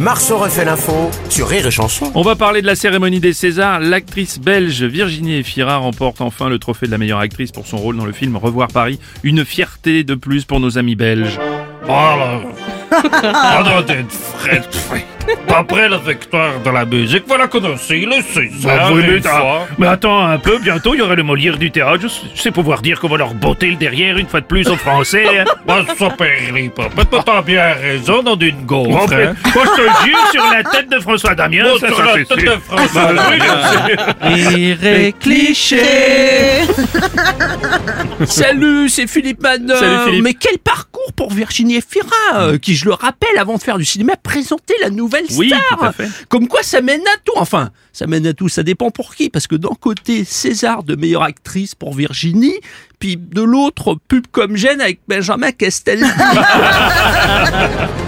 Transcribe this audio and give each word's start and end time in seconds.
Marceau 0.00 0.38
refait 0.38 0.64
l'info 0.64 1.10
sur 1.28 1.48
Rire 1.48 1.66
et 1.66 1.70
Chanson. 1.70 2.10
On 2.14 2.22
va 2.22 2.36
parler 2.36 2.62
de 2.62 2.66
la 2.66 2.74
cérémonie 2.74 3.20
des 3.20 3.32
Césars. 3.32 3.80
L'actrice 3.80 4.38
belge 4.38 4.82
Virginie 4.82 5.36
Efira 5.36 5.76
remporte 5.76 6.20
enfin 6.20 6.48
le 6.48 6.58
trophée 6.58 6.86
de 6.86 6.90
la 6.90 6.98
meilleure 6.98 7.20
actrice 7.20 7.52
pour 7.52 7.66
son 7.66 7.76
rôle 7.76 7.96
dans 7.96 8.04
le 8.04 8.12
film 8.12 8.36
Revoir 8.36 8.68
Paris. 8.68 8.98
Une 9.22 9.44
fierté 9.44 10.04
de 10.04 10.14
plus 10.14 10.44
pour 10.44 10.60
nos 10.60 10.78
amis 10.78 10.96
belges. 10.96 11.38
Voilà. 11.84 12.40
Fred. 14.38 14.62
Après 15.54 15.88
la 15.88 15.98
victoire 15.98 16.58
de 16.64 16.70
la 16.70 16.84
musique, 16.84 17.22
voilà 17.28 17.46
qu'on 17.46 17.64
a 17.64 17.68
aussi 17.70 18.04
le 18.04 18.20
César. 18.22 18.76
Ah 18.86 18.92
oui, 18.92 19.02
mais, 19.06 19.16
une 19.18 19.22
fois. 19.22 19.68
mais 19.78 19.86
attends 19.86 20.26
un 20.26 20.38
peu, 20.38 20.58
bientôt 20.58 20.94
il 20.94 20.98
y 20.98 21.00
aura 21.00 21.14
le 21.14 21.22
Molière 21.22 21.58
du 21.58 21.70
théâtre. 21.70 22.06
Je 22.34 22.40
sais 22.40 22.50
pouvoir 22.50 22.82
dire 22.82 22.98
qu'on 22.98 23.08
va 23.08 23.18
leur 23.18 23.32
botter 23.34 23.70
le 23.70 23.76
derrière 23.76 24.16
une 24.18 24.26
fois 24.26 24.40
de 24.40 24.46
plus 24.46 24.66
aux 24.68 24.76
Français. 24.76 25.24
hein. 25.40 25.44
Bah, 25.66 25.84
ça 25.96 26.10
périt 26.10 26.70
pas. 26.70 26.88
Peut-être 26.88 27.24
t'as 27.24 27.40
bien 27.42 27.72
raison, 27.80 28.22
dans 28.24 28.34
d'une 28.34 28.56
Bon, 28.64 28.88
gaufre. 28.88 29.12
hein. 29.12 29.34
moi 29.54 29.64
je 29.64 29.82
te 29.82 30.04
jure 30.08 30.18
sur 30.32 30.44
la 30.52 30.64
tête 30.64 30.90
de 30.90 30.98
François 30.98 31.34
Damien, 31.36 31.64
Bon, 31.64 31.78
ça, 31.78 31.86
sur 31.86 31.96
ça, 31.98 32.04
la 32.04 32.12
c'est 32.14 32.24
tête 32.24 32.40
sûr. 32.40 32.54
de 32.56 32.60
François 32.60 33.12
Bah, 33.12 33.22
Damien. 33.30 34.36
Rire 34.36 34.84
et 34.84 35.12
cliché. 35.12 35.82
Salut, 38.26 38.88
c'est 38.88 39.06
Philippe. 39.06 39.42
Salut, 39.42 39.72
Philippe. 40.06 40.24
Mais 40.24 40.34
quel 40.34 40.58
parcours 40.58 41.12
pour 41.14 41.32
Virginie 41.32 41.76
Efira, 41.76 42.06
euh, 42.34 42.58
qui, 42.58 42.74
je 42.74 42.84
le 42.84 42.92
rappelle, 42.92 43.38
avant 43.38 43.56
de 43.56 43.62
faire 43.62 43.78
du 43.78 43.84
cinéma, 43.84 44.14
présentait 44.16 44.74
la 44.82 44.90
nouvelle 44.90 45.24
star. 45.26 45.38
Oui, 45.38 45.52
tout 45.70 45.84
à 45.84 45.92
fait. 45.92 46.08
Comme 46.28 46.48
quoi, 46.48 46.62
ça 46.62 46.80
mène 46.80 47.00
à 47.00 47.18
tout. 47.24 47.32
Enfin, 47.36 47.70
ça 47.92 48.06
mène 48.06 48.26
à 48.26 48.32
tout. 48.32 48.48
Ça 48.48 48.62
dépend 48.62 48.90
pour 48.90 49.14
qui. 49.14 49.30
Parce 49.30 49.46
que 49.46 49.56
d'un 49.56 49.74
côté, 49.80 50.24
César 50.24 50.82
de 50.82 50.96
meilleure 50.96 51.22
actrice 51.22 51.74
pour 51.74 51.94
Virginie, 51.94 52.58
puis 52.98 53.16
de 53.16 53.42
l'autre, 53.42 53.96
pub 54.08 54.26
comme 54.30 54.56
gêne 54.56 54.80
avec 54.80 55.00
Benjamin 55.08 55.52
Castaldi. 55.52 56.04